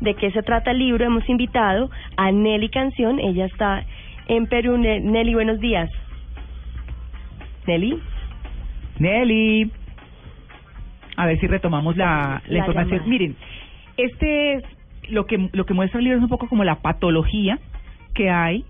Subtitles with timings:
[0.00, 3.18] de qué se trata el libro, hemos invitado a Nelly Canción.
[3.18, 3.84] Ella está
[4.28, 4.76] en Perú.
[4.76, 5.90] Nelly, buenos días.
[7.66, 8.00] Nelly.
[8.98, 9.70] Nelly.
[11.16, 13.08] A ver si retomamos la, la, información.
[13.08, 13.36] Miren,
[13.96, 14.64] este es
[15.08, 17.58] lo que lo que muestra el libro es un poco como la patología
[18.14, 18.64] que hay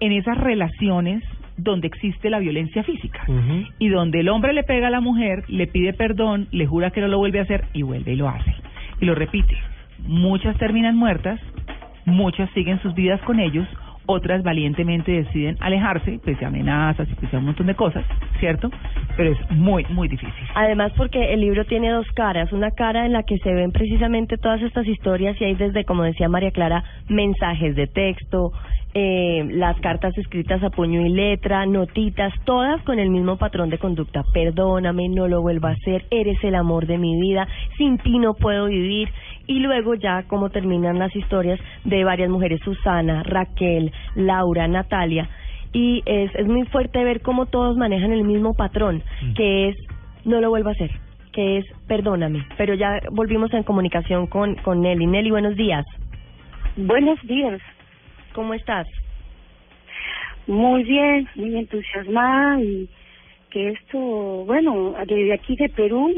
[0.00, 1.22] en esas relaciones
[1.56, 3.24] donde existe la violencia física
[3.78, 7.00] y donde el hombre le pega a la mujer, le pide perdón, le jura que
[7.00, 8.54] no lo vuelve a hacer y vuelve y lo hace.
[9.00, 9.56] Y lo repite.
[10.00, 11.40] Muchas terminan muertas,
[12.04, 13.66] muchas siguen sus vidas con ellos,
[14.06, 18.04] otras valientemente deciden alejarse, pese a amenazas y pese a un montón de cosas,
[18.38, 18.70] ¿cierto?
[19.16, 20.32] Pero es muy, muy difícil.
[20.54, 24.38] Además, porque el libro tiene dos caras, una cara en la que se ven precisamente
[24.38, 28.52] todas estas historias y hay desde, como decía María Clara, mensajes de texto,
[28.98, 33.76] eh, las cartas escritas a puño y letra, notitas, todas con el mismo patrón de
[33.76, 34.24] conducta.
[34.32, 38.32] Perdóname, no lo vuelvo a hacer, eres el amor de mi vida, sin ti no
[38.32, 39.10] puedo vivir.
[39.46, 45.28] Y luego ya como terminan las historias de varias mujeres, Susana, Raquel, Laura, Natalia.
[45.72, 49.34] Y es, es muy fuerte ver cómo todos manejan el mismo patrón, mm.
[49.34, 49.76] que es
[50.24, 50.90] no lo vuelvo a hacer,
[51.32, 52.44] que es perdóname.
[52.56, 55.06] Pero ya volvimos en comunicación con, con Nelly.
[55.06, 55.86] Nelly, buenos días.
[56.76, 57.60] Buenos días.
[58.34, 58.86] ¿Cómo estás?
[60.46, 62.88] Muy bien, muy entusiasmada y
[63.50, 66.12] que esto, bueno, desde aquí de Perú,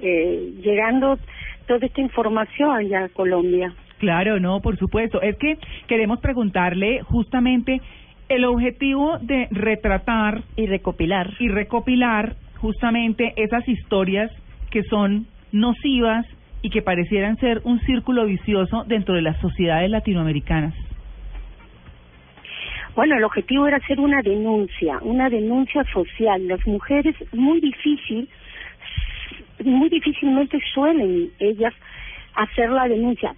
[0.00, 1.18] eh, llegando
[1.66, 3.72] toda esta información allá a Colombia.
[3.98, 5.22] Claro, no, por supuesto.
[5.22, 7.80] Es que queremos preguntarle justamente
[8.28, 14.30] el objetivo de retratar y recopilar y recopilar justamente esas historias
[14.70, 16.26] que son nocivas
[16.62, 20.74] y que parecieran ser un círculo vicioso dentro de las sociedades latinoamericanas.
[22.96, 26.46] Bueno, el objetivo era hacer una denuncia, una denuncia social.
[26.46, 28.28] Las mujeres muy difícil,
[29.64, 31.74] muy difícilmente suelen ellas
[32.34, 33.34] hacer la denuncia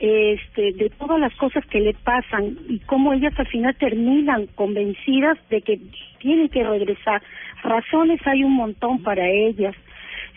[0.00, 5.38] este, de todas las cosas que le pasan y cómo ellas al final terminan convencidas
[5.50, 5.78] de que
[6.18, 7.22] tienen que regresar.
[7.62, 9.74] Razones hay un montón para ellas.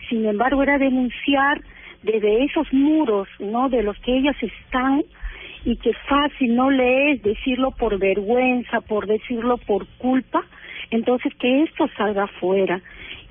[0.10, 1.62] Sin embargo, era denunciar
[2.04, 3.70] desde esos muros, ¿no?
[3.70, 5.04] De los que ellas están
[5.64, 10.44] y que fácil no le es decirlo por vergüenza, por decirlo por culpa,
[10.92, 12.82] entonces que esto salga afuera.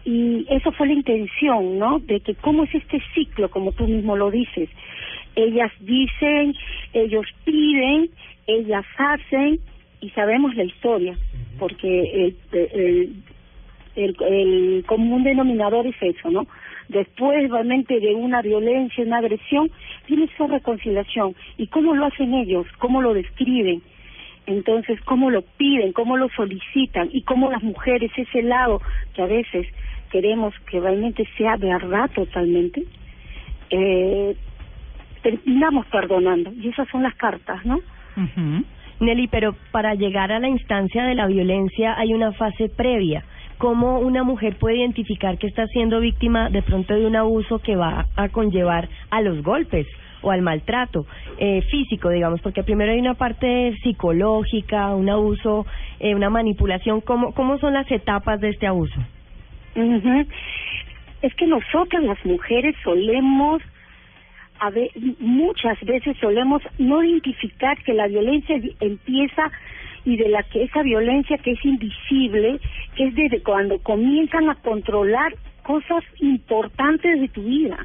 [0.05, 1.99] Y eso fue la intención, ¿no?
[2.01, 4.69] De que cómo es este ciclo, como tú mismo lo dices.
[5.37, 6.55] Ellas dicen,
[6.93, 8.11] ellos piden,
[8.47, 9.61] ellas hacen
[10.01, 11.17] y sabemos la historia,
[11.59, 13.23] porque el, el,
[13.95, 16.47] el, el común denominador es eso, ¿no?
[16.93, 19.71] después realmente de una violencia, una agresión,
[20.07, 21.35] tiene esa reconciliación.
[21.57, 22.67] ¿Y cómo lo hacen ellos?
[22.79, 23.83] ¿Cómo lo describen?
[24.47, 25.93] Entonces, ¿cómo lo piden?
[25.93, 27.09] ¿Cómo lo solicitan?
[27.13, 28.81] Y cómo las mujeres, ese lado
[29.15, 29.67] que a veces
[30.13, 32.85] queremos que realmente sea verdad totalmente,
[33.71, 34.37] eh,
[35.23, 36.53] terminamos perdonando.
[36.53, 37.81] Y esas son las cartas, ¿no?
[39.01, 43.25] Nelly, pero para llegar a la instancia de la violencia hay una fase previa
[43.63, 47.77] cómo una mujer puede identificar que está siendo víctima de pronto de un abuso que
[47.77, 49.87] va a conllevar a los golpes
[50.21, 51.07] o al maltrato
[51.39, 55.65] eh, físico, digamos, porque primero hay una parte psicológica, un abuso,
[56.01, 57.03] eh, una manipulación.
[57.03, 59.01] ¿Cómo, ¿Cómo son las etapas de este abuso?
[59.75, 63.63] Es que nosotras las mujeres solemos,
[64.59, 69.51] a ver, muchas veces solemos no identificar que la violencia empieza
[70.05, 72.59] y de la que esa violencia que es invisible,
[72.97, 77.79] que es desde cuando comienzan a controlar cosas importantes de tu vida,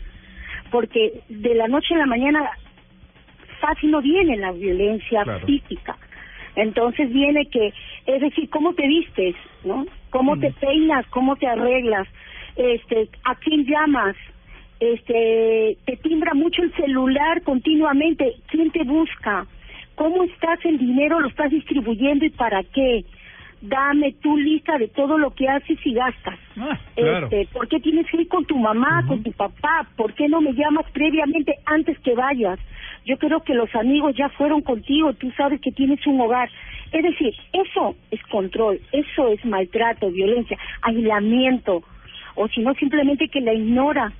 [0.71, 2.49] porque de la noche a la mañana
[3.59, 5.97] fácil no viene la violencia física.
[6.55, 7.71] Entonces viene que,
[8.07, 9.85] es decir, cómo te vistes, ¿no?
[10.09, 12.07] Cómo te peinas, cómo te arreglas,
[12.55, 14.15] este, a quién llamas,
[14.79, 19.45] este, te timbra mucho el celular continuamente, quién te busca,
[19.97, 21.19] ¿Cómo estás el dinero?
[21.19, 23.03] ¿Lo estás distribuyendo y para qué?
[23.61, 26.37] Dame tu lista de todo lo que haces y gastas.
[26.55, 29.87] Ah, este, ¿Por qué tienes que ir con tu mamá, con tu papá?
[29.95, 32.59] ¿Por qué no me llamas previamente antes que vayas?
[33.05, 36.49] Yo creo que los amigos ya fueron contigo, tú sabes que tienes un hogar.
[36.91, 41.83] Es decir, eso es control, eso es maltrato, violencia, aislamiento,
[42.35, 44.13] o si no, simplemente que la ignora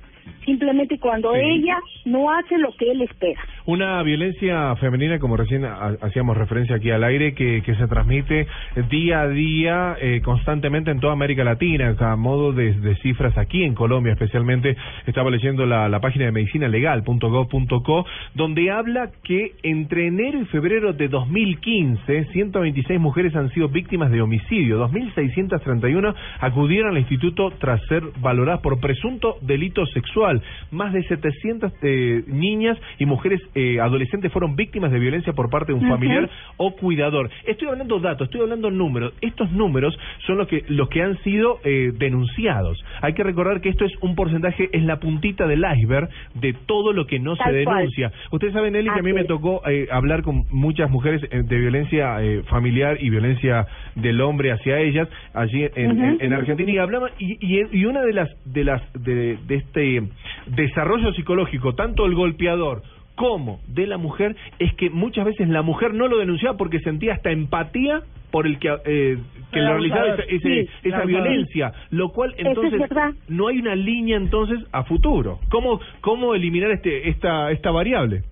[0.44, 3.40] simplemente cuando ella no hace lo que él espera.
[3.66, 8.46] Una violencia femenina, como recién hacíamos referencia aquí al aire, que, que se transmite
[8.88, 13.64] día a día, eh, constantemente en toda América Latina, a modo de, de, cifras aquí
[13.64, 14.76] en Colombia, especialmente
[15.06, 21.08] estaba leyendo la, la página de medicinalegal.gov.co, donde habla que entre enero y febrero de
[21.08, 28.60] 2015, 126 mujeres han sido víctimas de homicidio, 2.631 acudieron al instituto tras ser valoradas
[28.60, 30.42] por presunto delito sexual sexual.
[30.70, 35.72] Más de 700 eh, niñas y mujeres eh, adolescentes fueron víctimas de violencia por parte
[35.72, 37.30] de un familiar o cuidador.
[37.46, 39.14] Estoy hablando datos, estoy hablando números.
[39.20, 42.82] Estos números son los que los que han sido eh, denunciados.
[43.00, 46.92] Hay que recordar que esto es un porcentaje, es la puntita del iceberg de todo
[46.92, 48.12] lo que no se denuncia.
[48.30, 51.58] Ustedes saben, Eli, que a mí me tocó eh, hablar con muchas mujeres eh, de
[51.58, 57.10] violencia eh, familiar y violencia del hombre hacia ellas allí en, en, Argentina y hablaban
[57.18, 60.07] y, y, una de las de las de, de este
[60.50, 62.82] desarrollo psicológico tanto el golpeador
[63.14, 67.14] como de la mujer es que muchas veces la mujer no lo denunciaba porque sentía
[67.14, 69.18] hasta empatía por el que, eh,
[69.50, 70.48] que realizaba esa,
[70.82, 72.80] esa violencia, lo cual entonces
[73.28, 75.40] no hay una línea entonces a futuro.
[75.50, 78.22] ¿Cómo, cómo eliminar este esta esta variable?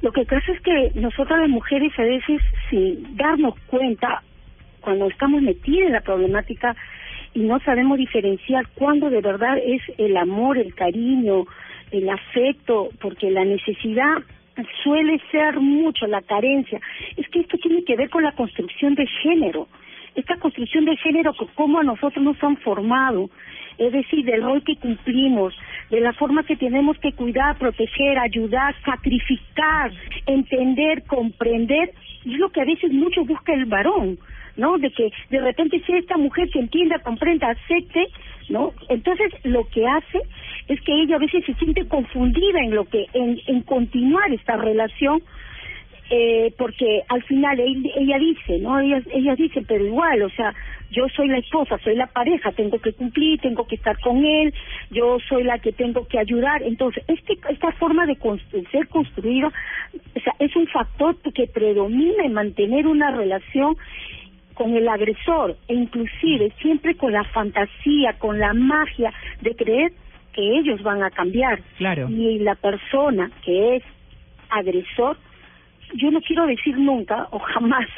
[0.00, 2.40] Lo que pasa es que nosotras las mujeres a veces,
[2.70, 4.22] sin darnos cuenta,
[4.80, 6.76] cuando estamos metidas en la problemática
[7.34, 11.44] y no sabemos diferenciar cuándo de verdad es el amor, el cariño,
[11.90, 14.22] el afecto, porque la necesidad
[14.82, 16.80] suele ser mucho, la carencia.
[17.16, 19.68] Es que esto tiene que ver con la construcción de género.
[20.14, 23.30] Esta construcción de género, cómo a nosotros nos han formado,
[23.78, 25.54] es decir, del rol que cumplimos,
[25.90, 29.90] de la forma que tenemos que cuidar, proteger, ayudar, sacrificar,
[30.26, 31.90] entender, comprender,
[32.24, 34.18] es lo que a veces mucho busca el varón,
[34.56, 34.78] ¿no?
[34.78, 38.06] De que de repente sea esta mujer que entienda, comprenda, acepte,
[38.48, 38.72] ¿no?
[38.88, 40.20] Entonces lo que hace
[40.68, 45.22] es que ella a veces se siente confundida en lo que en, continuar esta relación
[46.10, 48.78] eh, porque al final ella, dice, ¿no?
[48.78, 50.54] Ella, ella dice, pero igual, o sea,
[50.90, 54.52] yo soy la esposa, soy la pareja, tengo que cumplir, tengo que estar con él,
[54.90, 56.62] yo soy la que tengo que ayudar.
[56.62, 58.16] Entonces, este, esta forma de
[58.70, 59.50] ser construido
[60.16, 63.76] o sea, es un factor que predomina en mantener una relación
[64.54, 69.92] con el agresor e inclusive siempre con la fantasía, con la magia de creer
[70.32, 71.60] que ellos van a cambiar.
[71.78, 72.08] Claro.
[72.08, 73.82] Y la persona que es
[74.50, 75.16] agresor,
[75.94, 77.88] yo no quiero decir nunca o jamás,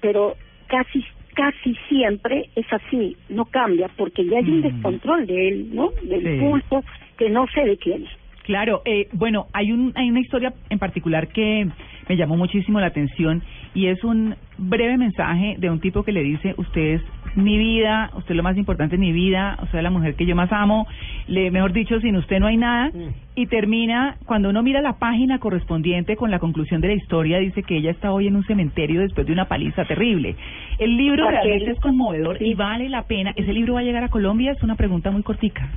[0.00, 0.36] pero
[0.66, 4.62] casi casi siempre es así, no cambia, porque ya hay un mm.
[4.62, 5.90] descontrol de él, ¿no?
[6.02, 6.82] Del pulso
[7.18, 8.06] que no sé de quién.
[8.44, 11.68] Claro, eh, bueno, hay un hay una historia en particular que
[12.08, 13.42] me llamó muchísimo la atención
[13.74, 17.02] y es un breve mensaje de un tipo que le dice, usted es
[17.36, 20.34] mi vida, usted es lo más importante mi vida, usted es la mujer que yo
[20.34, 20.86] más amo,
[21.28, 23.14] le, mejor dicho, sin usted no hay nada, mm.
[23.34, 27.62] y termina, cuando uno mira la página correspondiente con la conclusión de la historia, dice
[27.62, 30.36] que ella está hoy en un cementerio después de una paliza terrible.
[30.78, 33.32] El libro realmente es conmovedor y vale la pena.
[33.36, 34.52] ¿Ese libro va a llegar a Colombia?
[34.52, 35.68] Es una pregunta muy cortica.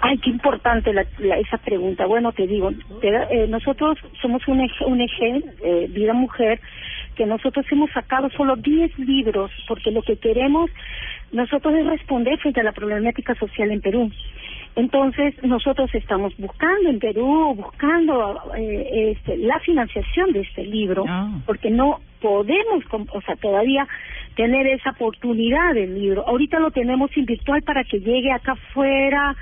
[0.00, 1.02] Ay, qué importante la,
[1.38, 2.06] esa pregunta.
[2.06, 2.70] Bueno, te digo,
[3.02, 6.60] eh, nosotros somos un eje, un eje eh, Vida Mujer,
[7.18, 10.70] que nosotros hemos sacado solo 10 libros, porque lo que queremos
[11.32, 14.10] nosotros es responder frente a la problemática social en Perú.
[14.76, 21.40] Entonces, nosotros estamos buscando en Perú, buscando eh, este, la financiación de este libro, ah.
[21.44, 23.88] porque no podemos, o sea, todavía
[24.36, 26.24] tener esa oportunidad del libro.
[26.24, 29.34] Ahorita lo tenemos en virtual para que llegue acá afuera,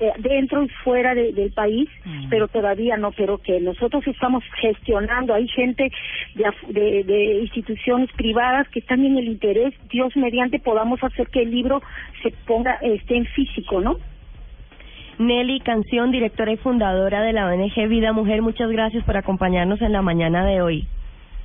[0.00, 2.28] eh, dentro y fuera del país, mm.
[2.28, 5.90] pero todavía no, pero que nosotros estamos gestionando, hay gente
[6.34, 11.50] de, de, instituciones privadas que están en el interés, Dios mediante podamos hacer que el
[11.52, 11.80] libro
[12.22, 13.98] se ponga, esté en físico, ¿no?
[15.18, 19.92] Nelly Canción, directora y fundadora de la ONG Vida Mujer, muchas gracias por acompañarnos en
[19.92, 20.88] la mañana de hoy.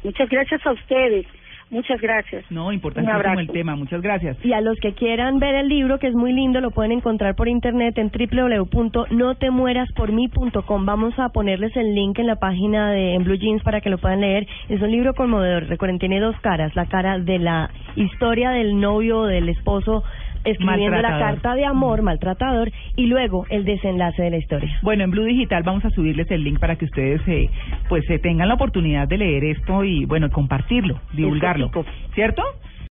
[0.03, 1.27] Muchas gracias a ustedes.
[1.71, 2.43] Muchas gracias.
[2.49, 3.75] No, importantísimo el tema.
[3.75, 4.43] Muchas gracias.
[4.43, 7.35] Y a los que quieran ver el libro, que es muy lindo, lo pueden encontrar
[7.35, 10.85] por internet en www.notemueraspormí.com.
[10.85, 13.99] Vamos a ponerles el link en la página de en Blue Jeans para que lo
[13.99, 14.47] puedan leer.
[14.67, 15.67] Es un libro conmovedor.
[15.67, 16.75] Recuerden, tiene dos caras.
[16.75, 20.03] La cara de la historia del novio o del esposo
[20.43, 24.79] escribiendo la carta de amor maltratador y luego el desenlace de la historia.
[24.81, 27.49] Bueno, en Blue Digital vamos a subirles el link para que ustedes eh,
[27.87, 31.71] pues eh, tengan la oportunidad de leer esto y bueno, compartirlo, divulgarlo,
[32.13, 32.43] ¿cierto?